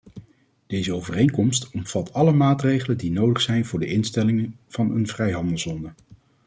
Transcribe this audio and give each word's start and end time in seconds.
Deze 0.67 0.93
overeenkomst 0.95 1.71
omvat 1.71 2.13
alle 2.13 2.31
maatregelen 2.31 2.97
die 2.97 3.11
nodig 3.11 3.41
zijn 3.41 3.65
voor 3.65 3.79
de 3.79 3.85
instelling 3.87 4.51
van 4.67 4.91
een 4.91 5.07
vrijhandelszone. 5.07 5.93